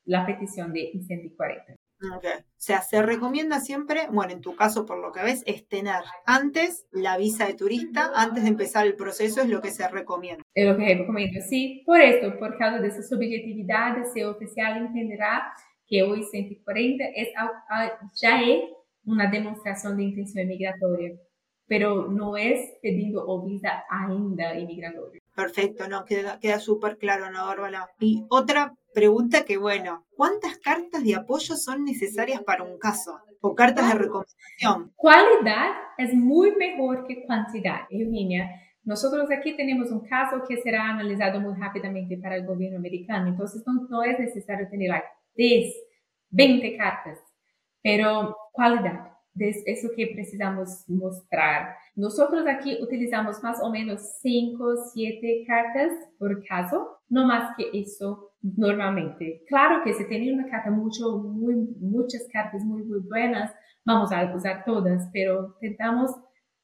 la 0.04 0.26
petición 0.26 0.72
de 0.72 0.80
I-140. 0.94 1.76
Okay. 2.16 2.30
O 2.30 2.44
sea, 2.56 2.80
se 2.80 3.02
recomienda 3.02 3.58
siempre, 3.58 4.06
bueno, 4.12 4.32
en 4.32 4.40
tu 4.40 4.54
caso 4.54 4.86
por 4.86 4.98
lo 4.98 5.10
que 5.10 5.22
ves, 5.22 5.42
es 5.46 5.66
tener 5.66 6.00
antes 6.26 6.86
la 6.92 7.16
visa 7.16 7.46
de 7.46 7.54
turista, 7.54 8.12
antes 8.14 8.44
de 8.44 8.50
empezar 8.50 8.86
el 8.86 8.94
proceso, 8.94 9.40
es 9.40 9.48
lo 9.48 9.60
que 9.60 9.70
se 9.70 9.88
recomienda. 9.88 10.44
Es 10.54 10.68
lo 10.68 10.76
que 10.76 10.86
se 10.86 10.94
recomienda, 10.94 11.40
sí. 11.40 11.82
Por 11.84 12.00
esto, 12.00 12.38
por 12.38 12.56
causa 12.56 12.80
de 12.80 12.88
esa 12.88 13.02
subjetividad, 13.02 13.98
ese 13.98 14.24
oficial 14.24 14.78
entenderá 14.78 15.52
que 15.88 16.02
hoy 16.04 16.22
140 16.22 17.04
es, 17.16 17.28
ya 18.20 18.42
es 18.42 18.60
una 19.08 19.30
demostración 19.30 19.96
de 19.96 20.04
intención 20.04 20.46
migratoria, 20.46 21.16
pero 21.66 22.08
no 22.08 22.36
es 22.36 22.60
pidiendo 22.82 23.24
o 23.26 23.44
visa 23.44 23.84
ainda 23.90 24.58
inmigratoria. 24.58 25.20
Perfecto, 25.34 25.88
no, 25.88 26.04
queda, 26.04 26.38
queda 26.40 26.58
súper 26.58 26.98
claro, 26.98 27.30
¿no, 27.30 27.46
Bárbara? 27.46 27.88
Y 28.00 28.24
otra 28.28 28.74
pregunta 28.92 29.44
que, 29.44 29.56
bueno, 29.56 30.04
¿cuántas 30.16 30.58
cartas 30.58 31.04
de 31.04 31.14
apoyo 31.14 31.56
son 31.56 31.84
necesarias 31.84 32.42
para 32.42 32.64
un 32.64 32.78
caso? 32.78 33.20
O 33.40 33.54
cartas 33.54 33.92
de 33.92 33.98
recomendación. 33.98 34.92
Cualidad 34.96 35.70
es 35.96 36.12
muy 36.12 36.56
mejor 36.56 37.06
que 37.06 37.24
cantidad, 37.24 37.82
Eugenia. 37.88 38.50
Nosotros 38.82 39.30
aquí 39.30 39.56
tenemos 39.56 39.90
un 39.90 40.00
caso 40.00 40.42
que 40.48 40.56
será 40.56 40.88
analizado 40.88 41.40
muy 41.40 41.54
rápidamente 41.54 42.16
para 42.16 42.36
el 42.36 42.46
gobierno 42.46 42.78
americano, 42.78 43.28
entonces 43.28 43.62
no, 43.66 43.86
no 43.88 44.02
es 44.02 44.18
necesario 44.18 44.68
tener 44.68 44.88
like, 44.88 45.06
10, 45.36 45.74
20 46.30 46.76
cartas 46.76 47.18
pero 47.82 48.36
cualidad. 48.58 49.12
Es 49.38 49.62
eso 49.66 49.88
que 49.96 50.10
precisamos 50.12 50.84
mostrar. 50.88 51.76
Nosotros 51.94 52.44
aquí 52.48 52.76
utilizamos 52.82 53.40
más 53.40 53.62
o 53.62 53.70
menos 53.70 54.18
5, 54.20 54.90
7 54.92 55.44
cartas 55.46 55.92
por 56.18 56.44
caso, 56.44 56.98
no 57.08 57.24
más 57.24 57.56
que 57.56 57.70
eso 57.72 58.32
normalmente. 58.42 59.44
Claro 59.46 59.84
que 59.84 59.94
si 59.94 60.08
tiene 60.08 60.32
una 60.32 60.50
carta 60.50 60.72
mucho, 60.72 61.18
muy, 61.18 61.54
muchas 61.78 62.26
cartas 62.32 62.64
muy, 62.64 62.82
muy 62.82 62.98
buenas, 62.98 63.54
vamos 63.84 64.10
a 64.10 64.34
usar 64.34 64.64
todas, 64.64 65.08
pero 65.12 65.56
intentamos 65.60 66.10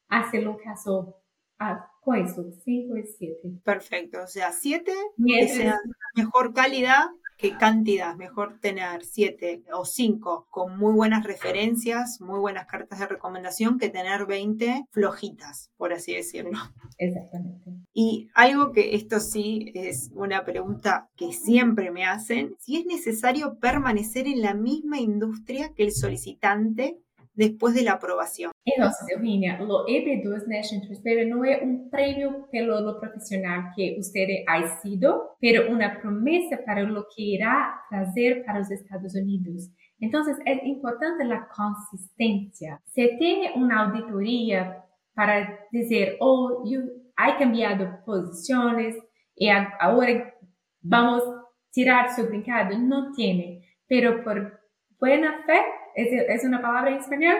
hacerlo 0.09 0.57
caso 0.65 1.23
a 1.61 1.89
eso, 2.17 2.51
5 2.65 2.97
y 2.97 3.05
7. 3.05 3.39
Perfecto, 3.65 4.25
o 4.25 4.27
sea, 4.27 4.51
7 4.51 4.93
que 5.25 5.49
sea 5.49 5.79
mejor 6.17 6.53
calidad 6.53 7.07
qué 7.37 7.57
cantidad, 7.57 8.17
mejor 8.17 8.59
tener 8.61 9.05
siete 9.05 9.63
o 9.73 9.85
cinco 9.85 10.47
con 10.51 10.79
muy 10.79 10.93
buenas 10.93 11.25
referencias, 11.25 12.21
muy 12.21 12.39
buenas 12.39 12.67
cartas 12.67 12.99
de 12.99 13.07
recomendación 13.07 13.79
que 13.79 13.91
tener 13.91 14.27
20 14.27 14.87
flojitas, 14.91 15.71
por 15.77 15.93
así 15.93 16.15
decirlo. 16.15 16.59
Exactamente. 16.99 17.71
Y 17.93 18.29
algo 18.35 18.73
que 18.73 18.95
esto 18.95 19.21
sí 19.21 19.71
es 19.75 20.11
una 20.15 20.45
pregunta 20.45 21.09
que 21.17 21.33
siempre 21.33 21.91
me 21.91 22.05
hacen, 22.05 22.57
si 22.59 22.77
es 22.77 22.87
necesario 22.87 23.59
permanecer 23.59 24.27
en 24.27 24.43
la 24.43 24.55
misma 24.55 24.99
industria 24.99 25.73
que 25.75 25.85
el 25.85 25.93
solicitante 25.93 26.99
después 27.35 27.75
de 27.75 27.83
la 27.83 27.93
aprobación. 27.93 28.53
Entonces, 28.65 29.09
Eugenia, 29.11 29.59
lo 29.61 29.87
EB2 29.87 30.47
National 30.47 30.87
Transparency 30.87 31.31
no 31.31 31.45
es 31.45 31.63
un 31.63 31.91
premio 31.91 32.49
pelo 32.51 32.81
lo 32.81 32.99
profesional 32.99 33.73
que 33.77 33.97
usted 33.99 34.27
ha 34.47 34.81
sido, 34.81 35.37
pero 35.41 35.71
una 35.71 36.01
promesa 36.01 36.59
para 36.65 36.83
lo 36.83 37.07
que 37.15 37.23
irá 37.23 37.75
traer 37.91 38.45
para 38.45 38.61
los 38.61 38.71
Estados 38.71 39.15
Unidos. 39.15 39.71
Entonces, 40.01 40.37
es 40.45 40.65
importante 40.65 41.25
la 41.25 41.49
consistencia. 41.49 42.81
Se 42.87 43.17
tiene 43.19 43.53
una 43.57 43.87
auditoría 43.87 44.85
para 45.15 45.67
decir, 45.71 46.17
oh, 46.21 46.65
yo 46.67 46.81
he 46.81 47.39
cambiado 47.39 48.05
posiciones 48.05 48.97
y 49.37 49.49
ahora 49.49 50.35
vamos 50.81 51.23
a 51.23 51.45
tirar 51.71 52.15
su 52.15 52.27
brincado. 52.27 52.79
No 52.79 53.13
tiene, 53.13 53.63
pero 53.87 54.23
por 54.25 54.61
buena 54.99 55.43
fe 55.47 55.61
¿Es, 55.95 56.09
¿Es, 56.29 56.45
una 56.45 56.61
palabra 56.61 56.91
en 56.91 56.97
español? 56.99 57.37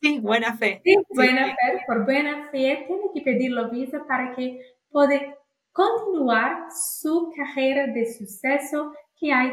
Sí, 0.00 0.20
buena 0.20 0.56
fe. 0.56 0.80
Sí, 0.84 0.96
buena 1.14 1.46
fe. 1.46 1.82
Por 1.86 2.04
buena 2.04 2.48
fe, 2.50 2.84
tiene 2.86 3.02
que 3.12 3.22
pedir 3.22 3.50
la 3.50 3.68
visa 3.68 4.04
para 4.06 4.34
que 4.34 4.60
pueda 4.90 5.20
continuar 5.72 6.68
su 6.70 7.32
carrera 7.36 7.86
de 7.92 8.06
suceso 8.06 8.92
que 9.18 9.32
ha 9.32 9.52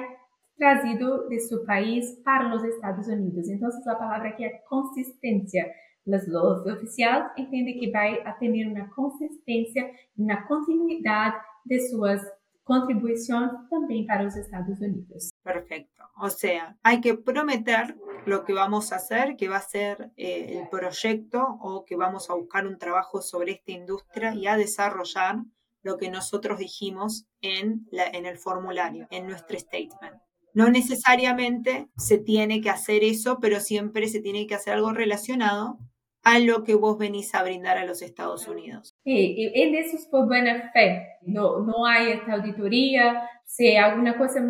traído 0.57 1.27
de 1.27 1.39
su 1.39 1.65
país 1.65 2.19
para 2.23 2.49
los 2.49 2.63
Estados 2.63 3.07
Unidos. 3.07 3.49
Entonces, 3.49 3.81
la 3.85 3.97
palabra 3.97 4.29
aquí 4.29 4.45
es 4.45 4.53
consistencia. 4.67 5.65
Los, 6.05 6.27
los 6.27 6.65
oficiales 6.67 7.25
entienden 7.35 7.79
que 7.79 7.91
va 7.91 8.29
a 8.29 8.37
tener 8.37 8.67
una 8.67 8.89
consistencia, 8.91 9.89
una 10.17 10.45
continuidad 10.47 11.33
de 11.63 11.79
sus 11.79 12.21
contribuciones 12.63 13.51
también 13.69 14.05
para 14.05 14.23
los 14.23 14.35
Estados 14.35 14.79
Unidos. 14.79 15.34
Perfecto. 15.45 16.03
O 16.17 16.31
sea, 16.31 16.75
hay 16.81 17.01
que 17.01 17.13
prometer 17.13 17.95
lo 18.25 18.43
que 18.45 18.53
vamos 18.53 18.91
a 18.91 18.95
hacer, 18.95 19.35
que 19.37 19.47
va 19.47 19.57
a 19.57 19.61
ser 19.61 20.11
eh, 20.17 20.57
el 20.57 20.67
proyecto 20.69 21.59
o 21.61 21.85
que 21.85 21.95
vamos 21.95 22.31
a 22.31 22.33
buscar 22.33 22.65
un 22.65 22.79
trabajo 22.79 23.21
sobre 23.21 23.51
esta 23.51 23.71
industria 23.71 24.33
y 24.33 24.47
a 24.47 24.57
desarrollar 24.57 25.43
lo 25.83 25.97
que 25.97 26.09
nosotros 26.09 26.57
dijimos 26.57 27.27
en, 27.41 27.87
la, 27.91 28.07
en 28.07 28.25
el 28.25 28.39
formulario, 28.39 29.05
en 29.11 29.27
nuestro 29.27 29.59
statement. 29.59 30.15
No 30.55 30.71
necesariamente 30.71 31.89
se 31.95 32.17
tiene 32.17 32.59
que 32.59 32.71
hacer 32.71 33.03
eso, 33.03 33.37
pero 33.39 33.59
siempre 33.59 34.07
se 34.07 34.21
tiene 34.21 34.47
que 34.47 34.55
hacer 34.55 34.73
algo 34.73 34.93
relacionado 34.93 35.77
a 36.25 36.39
lo 36.39 36.63
que 36.63 36.73
vos 36.73 36.97
venís 36.97 37.33
a 37.35 37.43
brindar 37.43 37.77
a 37.77 37.85
los 37.85 38.01
Estados 38.01 38.47
Unidos. 38.47 38.95
Sí, 39.03 39.51
en 39.53 39.75
eso 39.75 39.95
es 39.95 40.05
por 40.07 40.25
buena 40.25 40.71
fe. 40.71 41.07
No, 41.21 41.59
no 41.59 41.85
hay 41.85 42.13
esta 42.13 42.33
auditoría. 42.33 43.29
Si 43.45 43.77
alguna 43.77 44.17
cosa 44.17 44.41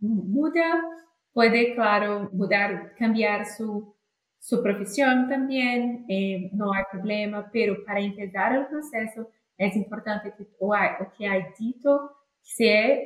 muda, 0.00 0.84
puede, 1.32 1.74
claro, 1.76 2.28
mudar, 2.32 2.94
cambiar 2.98 3.46
su, 3.46 3.94
su 4.40 4.60
profesión 4.60 5.28
también. 5.28 6.04
Eh, 6.08 6.50
no 6.52 6.72
hay 6.72 6.82
problema, 6.90 7.48
pero 7.52 7.84
para 7.84 8.00
empezar 8.00 8.56
el 8.56 8.66
proceso 8.66 9.28
é 9.56 9.66
importante 9.76 10.30
que 10.32 10.48
o, 10.58 10.72
o 10.72 11.06
que 11.10 11.24
é 11.24 11.52
dito 11.52 12.10
se 12.42 12.66
é 12.66 13.04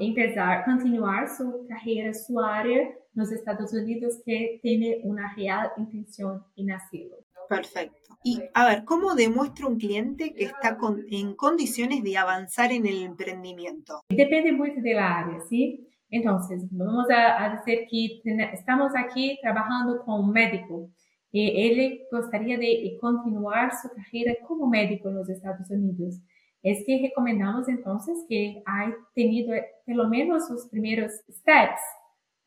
empezar, 0.00 0.64
continuar 0.64 1.28
sua 1.28 1.66
carreira, 1.68 2.14
sua 2.14 2.50
área 2.50 2.96
nos 3.14 3.30
Estados 3.30 3.72
Unidos 3.74 4.20
que 4.24 4.58
tiene 4.62 5.02
una 5.04 5.34
real 5.34 5.70
intención 5.76 6.42
en 6.56 6.72
hacerlo. 6.72 7.21
Perfecto. 7.48 8.18
Y 8.24 8.40
a 8.54 8.66
ver, 8.66 8.84
¿cómo 8.84 9.14
demuestra 9.14 9.66
un 9.66 9.78
cliente 9.78 10.32
que 10.32 10.44
está 10.44 10.78
en 11.10 11.34
condiciones 11.34 12.04
de 12.04 12.16
avanzar 12.16 12.70
en 12.70 12.86
el 12.86 13.02
emprendimiento? 13.02 14.00
Depende 14.08 14.52
mucho 14.52 14.80
de 14.80 14.94
la 14.94 15.18
área, 15.18 15.40
¿sí? 15.48 15.88
Entonces, 16.08 16.62
vamos 16.70 17.10
a, 17.10 17.44
a 17.44 17.56
decir 17.56 17.88
que 17.88 18.20
estamos 18.52 18.92
aquí 18.96 19.38
trabajando 19.42 20.04
con 20.04 20.20
un 20.24 20.30
médico 20.30 20.90
y 21.32 21.66
él 21.66 22.02
gustaría 22.12 22.58
de 22.58 22.98
continuar 23.00 23.72
su 23.74 23.88
carrera 23.88 24.34
como 24.46 24.68
médico 24.68 25.08
en 25.08 25.16
los 25.16 25.28
Estados 25.30 25.68
Unidos. 25.70 26.20
Es 26.62 26.84
que 26.86 27.00
recomendamos 27.02 27.66
entonces 27.68 28.24
que 28.28 28.62
haya 28.66 28.94
tenido 29.14 29.54
pelo 29.86 30.08
menos 30.08 30.48
los 30.50 30.68
primeros 30.68 31.12
steps 31.30 31.80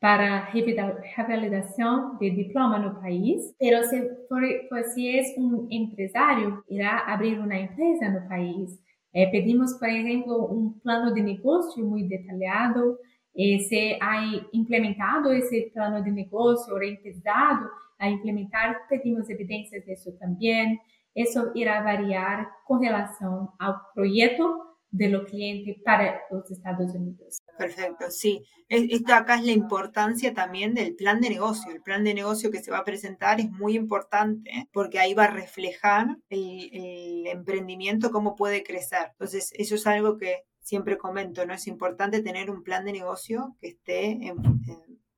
para 0.00 0.44
revalidação 0.44 2.18
de 2.18 2.30
diploma 2.30 2.78
no 2.78 3.00
país, 3.00 3.54
pero 3.58 3.82
se, 3.84 4.02
por, 4.28 4.42
pues, 4.68 4.94
si 4.94 5.08
es 5.08 5.34
un 5.36 5.66
empresario, 5.70 6.62
irá 6.68 6.98
abrir 7.06 7.38
una 7.40 7.58
empresa 7.58 8.08
no 8.08 8.28
país. 8.28 8.78
Eh, 9.12 9.30
pedimos, 9.30 9.74
por 9.74 9.88
ejemplo, 9.88 10.46
un 10.46 10.78
plano 10.80 11.12
de 11.14 11.22
negocio 11.22 11.84
muy 11.84 12.06
detallado, 12.06 12.98
eh, 13.34 13.60
se 13.60 13.98
ha 14.00 14.22
implementado 14.52 15.32
esse 15.32 15.70
plano 15.72 16.02
de 16.02 16.10
negócio 16.10 16.74
ou 16.74 16.82
empezado 16.82 17.68
a 17.98 18.10
implementar, 18.10 18.86
pedimos 18.88 19.28
evidências 19.30 19.84
disso 19.84 20.12
também. 20.18 20.78
Isso 21.14 21.50
irá 21.54 21.82
variar 21.82 22.46
com 22.66 22.76
relação 22.76 23.52
ao 23.58 23.80
projeto 23.94 24.66
do 24.92 25.24
cliente 25.24 25.80
para 25.82 26.20
os 26.30 26.50
Estados 26.50 26.94
Unidos. 26.94 27.38
Perfecto, 27.56 28.10
sí. 28.10 28.42
Esto 28.68 29.14
acá 29.14 29.36
es 29.36 29.44
la 29.44 29.52
importancia 29.52 30.34
también 30.34 30.74
del 30.74 30.94
plan 30.94 31.20
de 31.20 31.30
negocio. 31.30 31.72
El 31.72 31.82
plan 31.82 32.04
de 32.04 32.14
negocio 32.14 32.50
que 32.50 32.62
se 32.62 32.70
va 32.70 32.78
a 32.78 32.84
presentar 32.84 33.40
es 33.40 33.50
muy 33.50 33.76
importante 33.76 34.68
porque 34.72 34.98
ahí 34.98 35.14
va 35.14 35.24
a 35.24 35.30
reflejar 35.30 36.16
el, 36.28 37.26
emprendimiento, 37.26 38.10
cómo 38.10 38.34
puede 38.34 38.62
crecer. 38.62 39.08
Entonces, 39.12 39.52
eso 39.56 39.76
es 39.76 39.86
algo 39.86 40.16
que 40.16 40.42
siempre 40.60 40.98
comento, 40.98 41.46
¿no? 41.46 41.54
Es 41.54 41.66
importante 41.66 42.22
tener 42.22 42.50
un 42.50 42.62
plan 42.62 42.84
de 42.84 42.92
negocio 42.92 43.56
que 43.60 43.68
esté 43.68 44.18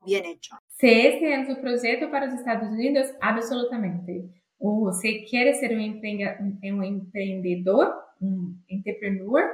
bien 0.05 0.25
hecho. 0.27 0.57
Si 0.77 0.89
este 0.89 1.35
es 1.35 1.49
su 1.49 1.61
proyecto 1.61 2.11
para 2.11 2.27
los 2.27 2.35
Estados 2.39 2.71
Unidos, 2.71 3.09
absolutamente. 3.21 4.29
O 4.59 4.93
si 4.93 5.25
quiere 5.25 5.55
ser 5.55 5.75
un, 5.75 5.81
emprendedor, 6.85 7.95
un 8.21 8.65
entrepreneur, 8.69 9.45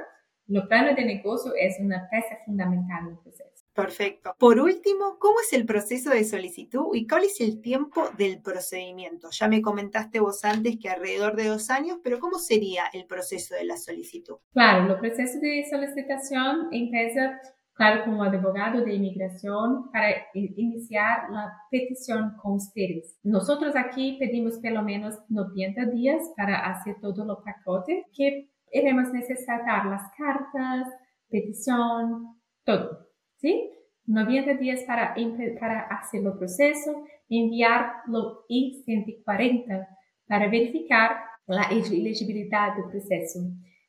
el 0.47 0.67
plano 0.67 0.95
de 0.95 1.05
negocio 1.05 1.53
es 1.59 1.77
una 1.79 2.07
pieza 2.09 2.37
fundamental 2.45 3.07
el 3.09 3.17
proceso. 3.17 3.55
Perfecto. 3.75 4.33
Por 4.39 4.61
último, 4.61 5.17
¿cómo 5.19 5.35
es 5.41 5.51
el 5.51 5.65
proceso 5.65 6.09
de 6.11 6.23
solicitud 6.23 6.87
y 6.93 7.05
cuál 7.05 7.25
es 7.25 7.41
el 7.41 7.61
tiempo 7.61 8.03
del 8.17 8.41
procedimiento? 8.41 9.27
Ya 9.31 9.49
me 9.49 9.61
comentaste 9.61 10.21
vos 10.21 10.45
antes 10.45 10.77
que 10.81 10.87
alrededor 10.87 11.35
de 11.35 11.47
dos 11.47 11.69
años, 11.69 11.99
pero 12.01 12.19
¿cómo 12.19 12.39
sería 12.39 12.83
el 12.93 13.05
proceso 13.05 13.53
de 13.53 13.65
la 13.65 13.75
solicitud? 13.75 14.37
Claro, 14.53 14.93
el 14.93 14.99
proceso 14.99 15.39
de 15.41 15.65
solicitación 15.69 16.69
empieza, 16.71 17.37
claro, 17.73 18.05
como 18.05 18.23
abogado 18.23 18.81
de 18.85 18.93
inmigración 18.93 19.91
para 19.91 20.25
iniciar 20.33 21.29
la 21.29 21.51
petición 21.69 22.37
con 22.41 22.53
ustedes. 22.53 23.19
Nosotros 23.23 23.75
aquí 23.75 24.15
pedimos 24.17 24.57
pelo 24.59 24.83
menos 24.83 25.15
90 25.27 25.87
días 25.87 26.23
para 26.37 26.59
hacer 26.59 26.95
todo 27.01 27.23
el 27.23 27.43
pacote 27.43 28.05
que 28.15 28.47
iremos 28.79 29.11
necesitar 29.13 29.85
las 29.85 30.11
cartas, 30.17 30.87
petición, 31.29 32.35
todo. 32.63 33.07
¿Sí? 33.37 33.71
90 34.07 34.55
días 34.55 34.83
para, 34.83 35.15
para 35.59 35.81
hacer 35.87 36.21
el 36.23 36.37
proceso, 36.37 37.05
enviarlo 37.29 38.45
I-140 38.49 39.87
para 40.27 40.47
verificar 40.49 41.17
la 41.47 41.63
elegibilidad 41.63 42.75
del 42.75 42.85
proceso. 42.85 43.39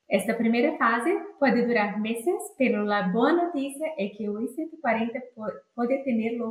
Esta 0.08 0.38
primera 0.38 0.76
fase 0.78 1.18
puede 1.38 1.66
durar 1.66 1.98
meses, 2.00 2.34
pero 2.56 2.84
la 2.84 3.10
buena 3.12 3.44
noticia 3.44 3.88
es 3.98 4.16
que 4.16 4.24
el 4.24 4.32
I-140 4.32 5.22
puede 5.74 6.02
tener 6.04 6.34
el 6.34 6.42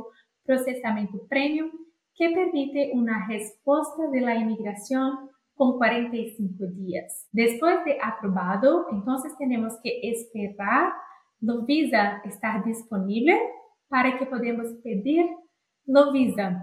procesamiento 0.44 1.26
premium 1.28 1.70
que 2.14 2.30
permite 2.30 2.90
una 2.94 3.26
respuesta 3.28 4.10
de 4.10 4.20
la 4.20 4.34
inmigración 4.34 5.30
con 5.56 5.78
45 5.78 6.66
días. 6.74 7.28
Después 7.32 7.84
de 7.84 7.96
aprobado, 8.02 8.86
entonces 8.92 9.36
tenemos 9.38 9.72
que 9.82 10.00
esperar 10.02 10.92
la 11.40 11.54
visa 11.66 12.20
estar 12.24 12.64
disponible 12.64 13.38
para 13.88 14.18
que 14.18 14.26
podamos 14.26 14.66
pedir 14.84 15.26
la 15.86 16.10
visa. 16.12 16.62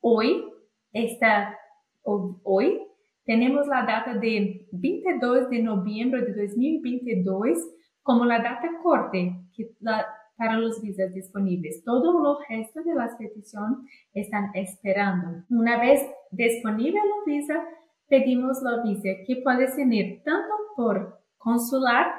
Hoy, 0.00 0.44
está, 0.92 1.56
hoy 2.02 2.82
tenemos 3.24 3.68
la 3.68 3.84
data 3.86 4.14
de 4.14 4.66
22 4.72 5.48
de 5.48 5.62
noviembre 5.62 6.22
de 6.22 6.46
2022 6.46 7.58
como 8.02 8.24
la 8.24 8.38
data 8.38 8.68
corte 8.82 9.36
que 9.54 9.70
la, 9.78 10.04
para 10.36 10.58
los 10.58 10.82
visas 10.82 11.14
disponibles. 11.14 11.84
Todo 11.84 12.18
lo 12.20 12.38
resto 12.48 12.82
de 12.82 12.94
las 12.96 13.14
peticiones 13.14 13.78
están 14.12 14.50
esperando. 14.54 15.44
Una 15.50 15.78
vez 15.78 16.04
disponible 16.32 16.98
la 16.98 17.32
visa, 17.32 17.64
pedimos 18.12 18.60
la 18.60 18.82
visa 18.82 19.08
que 19.26 19.36
puede 19.36 19.68
ser 19.68 20.22
tanto 20.22 20.54
por 20.76 21.18
consular, 21.38 22.12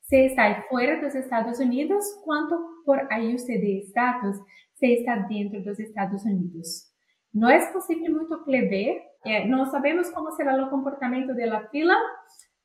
si 0.00 0.16
está 0.16 0.64
fuera 0.68 0.96
de 0.96 1.02
los 1.02 1.14
Estados 1.14 1.60
Unidos, 1.60 2.04
cuanto 2.24 2.58
por 2.84 2.98
ajuste 3.08 3.52
de 3.52 3.78
estatus, 3.78 4.36
si 4.74 4.94
está 4.94 5.28
dentro 5.30 5.60
de 5.60 5.66
los 5.66 5.78
Estados 5.78 6.24
Unidos. 6.24 6.92
No 7.32 7.48
es 7.50 7.64
posible 7.66 8.08
mucho 8.10 8.44
prever, 8.44 9.00
eh, 9.24 9.46
no 9.46 9.70
sabemos 9.70 10.10
cómo 10.10 10.32
será 10.32 10.56
el 10.56 10.68
comportamiento 10.70 11.32
de 11.34 11.46
la 11.46 11.68
fila, 11.68 11.96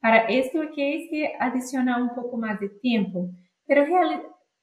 para 0.01 0.25
esto 0.25 0.59
que 0.75 0.95
es 0.95 1.09
que 1.12 1.31
adiciona 1.39 2.01
un 2.01 2.15
poco 2.15 2.38
más 2.38 2.59
de 2.59 2.69
tiempo, 2.69 3.29
pero 3.67 3.86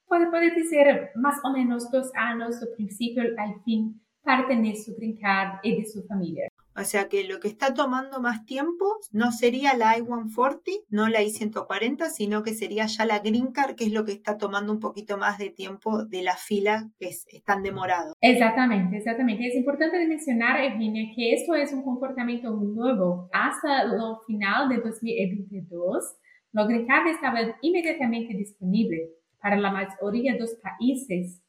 puede, 0.05 0.29
puede 0.29 0.51
decir 0.51 0.85
más 1.15 1.39
o 1.45 1.53
menos 1.53 1.89
dos 1.89 2.11
años 2.15 2.59
del 2.59 2.73
principio 2.75 3.23
al 3.37 3.61
fin 3.63 4.01
para 4.21 4.45
tener 4.49 4.75
su 4.75 4.93
green 4.97 5.17
card 5.17 5.59
y 5.63 5.77
de 5.77 5.85
su 5.85 6.03
familia. 6.03 6.50
O 6.75 6.83
sea 6.83 7.09
que 7.09 7.25
lo 7.25 7.39
que 7.39 7.49
está 7.49 7.73
tomando 7.73 8.21
más 8.21 8.45
tiempo 8.45 8.85
no 9.11 9.31
sería 9.31 9.75
la 9.75 9.97
I-140, 9.97 10.85
no 10.89 11.09
la 11.09 11.21
I-140, 11.21 12.09
sino 12.09 12.43
que 12.43 12.53
sería 12.53 12.85
ya 12.85 13.05
la 13.05 13.19
Green 13.19 13.51
Card, 13.51 13.75
que 13.75 13.85
es 13.85 13.91
lo 13.91 14.05
que 14.05 14.13
está 14.13 14.37
tomando 14.37 14.71
un 14.71 14.79
poquito 14.79 15.17
más 15.17 15.37
de 15.37 15.49
tiempo 15.49 16.05
de 16.05 16.23
la 16.23 16.35
fila, 16.35 16.89
que 16.99 17.09
es, 17.09 17.25
tan 17.45 17.63
demorado. 17.63 18.13
Exactamente, 18.21 18.97
exactamente. 18.97 19.47
Es 19.47 19.55
importante 19.55 20.07
mencionar, 20.07 20.61
Eugenia, 20.61 21.11
que 21.15 21.33
esto 21.33 21.55
es 21.55 21.73
un 21.73 21.83
comportamiento 21.83 22.51
nuevo. 22.51 23.29
Hasta 23.33 23.83
el 23.83 23.99
final 24.25 24.69
de 24.69 24.77
2022, 24.77 26.15
la 26.53 26.65
Green 26.65 26.87
Card 26.87 27.07
estaba 27.07 27.39
inmediatamente 27.61 28.33
disponible 28.33 29.09
para 29.41 29.57
la 29.57 29.71
mayoría 29.71 30.33
de 30.33 30.39
los 30.39 30.55
países 30.55 31.41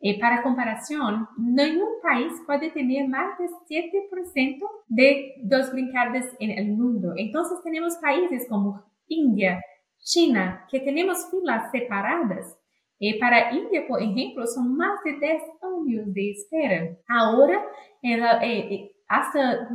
eh, 0.00 0.20
para 0.20 0.42
comparación, 0.42 1.26
ningún 1.38 2.00
país 2.02 2.32
puede 2.44 2.70
tener 2.70 3.08
más 3.08 3.38
de 3.38 3.46
7% 3.68 4.58
de 4.88 5.34
dos 5.42 5.72
green 5.72 5.90
cards 5.90 6.36
en 6.38 6.50
el 6.50 6.72
mundo. 6.72 7.14
Entonces 7.16 7.58
tenemos 7.64 7.96
países 7.96 8.46
como 8.48 8.84
India, 9.08 9.60
China, 9.98 10.66
que 10.70 10.80
tenemos 10.80 11.30
filas 11.30 11.70
separadas. 11.70 12.58
Eh, 13.00 13.18
para 13.18 13.52
India, 13.52 13.86
por 13.88 14.02
ejemplo, 14.02 14.46
son 14.46 14.76
más 14.76 15.02
de 15.02 15.12
10 15.18 15.42
años 15.62 16.12
de 16.12 16.30
espera. 16.30 16.96
Ahora, 17.08 17.64
eh, 18.02 18.92
hasta 19.08 19.68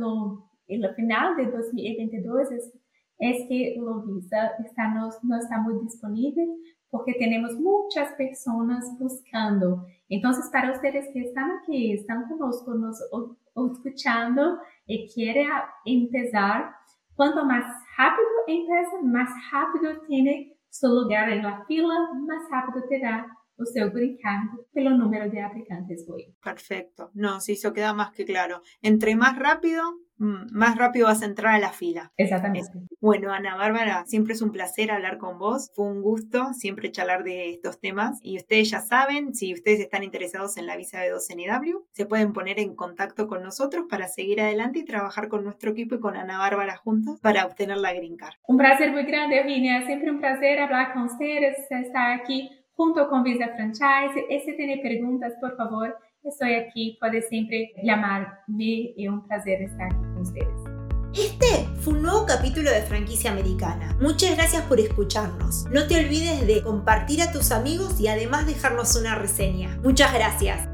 el 0.68 0.94
final 0.94 1.36
de 1.36 1.46
2022 1.46 2.52
es, 2.52 2.72
es 3.18 3.48
que 3.48 3.76
la 3.76 4.02
visa 4.06 4.52
está, 4.64 4.88
no, 4.88 5.10
no 5.22 5.36
está 5.36 5.58
muy 5.58 5.82
disponible 5.82 6.46
porque 6.92 7.14
tenemos 7.14 7.58
muchas 7.58 8.12
personas 8.16 8.84
buscando. 8.98 9.86
Entonces, 10.14 10.50
para 10.52 10.72
ustedes 10.72 11.08
que 11.14 11.20
están 11.20 11.50
aquí, 11.52 11.94
están 11.94 12.28
conosco, 12.28 12.74
nos 12.74 13.00
escuchando 13.72 14.58
y 14.84 15.08
quieren 15.08 15.48
empezar, 15.86 16.74
cuanto 17.14 17.46
más 17.46 17.64
rápido 17.96 18.28
empieza, 18.46 18.90
más 19.02 19.30
rápido 19.50 20.02
tiene 20.06 20.54
su 20.68 20.88
lugar 20.88 21.30
en 21.30 21.42
la 21.42 21.64
fila, 21.64 21.94
más 22.26 22.42
rápido 22.50 22.84
terá 22.90 23.26
o 23.56 23.64
seu 23.64 23.90
brincando 23.90 24.66
pelo 24.74 24.90
número 24.90 25.30
de 25.30 25.40
aplicantes 25.40 26.06
hoy. 26.10 26.34
Perfecto. 26.42 27.10
No, 27.14 27.40
sí, 27.40 27.52
eso 27.52 27.72
queda 27.72 27.94
más 27.94 28.12
que 28.12 28.26
claro. 28.26 28.60
Entre 28.82 29.16
más 29.16 29.38
rápido, 29.38 29.82
más 30.22 30.76
rápido 30.76 31.06
vas 31.06 31.22
a 31.22 31.26
entrar 31.26 31.54
a 31.54 31.58
la 31.58 31.70
fila. 31.70 32.12
Exactamente. 32.16 32.70
Bueno, 33.00 33.32
Ana 33.32 33.56
Bárbara, 33.56 34.04
siempre 34.06 34.34
es 34.34 34.42
un 34.42 34.52
placer 34.52 34.90
hablar 34.90 35.18
con 35.18 35.38
vos. 35.38 35.70
Fue 35.74 35.86
un 35.86 36.02
gusto 36.02 36.52
siempre 36.54 36.92
charlar 36.92 37.24
de 37.24 37.50
estos 37.50 37.80
temas. 37.80 38.18
Y 38.22 38.36
ustedes 38.36 38.70
ya 38.70 38.80
saben, 38.80 39.34
si 39.34 39.52
ustedes 39.52 39.80
están 39.80 40.04
interesados 40.04 40.56
en 40.56 40.66
la 40.66 40.76
visa 40.76 41.00
B2NW, 41.04 41.84
se 41.92 42.06
pueden 42.06 42.32
poner 42.32 42.60
en 42.60 42.76
contacto 42.76 43.26
con 43.26 43.42
nosotros 43.42 43.86
para 43.90 44.08
seguir 44.08 44.40
adelante 44.40 44.78
y 44.78 44.84
trabajar 44.84 45.28
con 45.28 45.44
nuestro 45.44 45.72
equipo 45.72 45.96
y 45.96 46.00
con 46.00 46.16
Ana 46.16 46.38
Bárbara 46.38 46.76
juntos 46.76 47.20
para 47.20 47.44
obtener 47.44 47.78
la 47.78 47.92
Green 47.92 48.16
Card. 48.16 48.34
Un 48.46 48.58
placer 48.58 48.92
muy 48.92 49.04
grande, 49.04 49.40
Eugenia. 49.40 49.84
Siempre 49.86 50.10
un 50.10 50.20
placer 50.20 50.60
hablar 50.60 50.92
con 50.92 51.02
ustedes, 51.02 51.56
estar 51.70 52.12
aquí 52.20 52.50
junto 52.74 53.08
con 53.08 53.22
Visa 53.22 53.48
Franchise. 53.56 54.26
Y 54.30 54.40
si 54.40 54.56
tiene 54.56 54.78
preguntas, 54.78 55.32
por 55.40 55.56
favor, 55.56 55.96
estoy 56.24 56.54
aquí. 56.54 56.96
Puede 57.00 57.22
siempre 57.22 57.72
llamarme. 57.82 58.94
Es 58.96 59.08
un 59.08 59.26
placer 59.26 59.62
estar 59.62 59.86
aquí 59.86 59.94
con 59.94 60.22
ustedes. 60.22 60.72
Este 61.14 61.68
fue 61.82 61.94
un 61.94 62.02
nuevo 62.02 62.24
capítulo 62.24 62.70
de 62.70 62.80
Franquicia 62.82 63.30
Americana. 63.30 63.96
Muchas 64.00 64.34
gracias 64.34 64.62
por 64.62 64.80
escucharnos. 64.80 65.66
No 65.70 65.86
te 65.86 65.96
olvides 65.96 66.46
de 66.46 66.62
compartir 66.62 67.20
a 67.20 67.30
tus 67.30 67.52
amigos 67.52 68.00
y 68.00 68.08
además 68.08 68.46
dejarnos 68.46 68.96
una 68.96 69.16
reseña. 69.16 69.78
Muchas 69.82 70.14
gracias. 70.14 70.71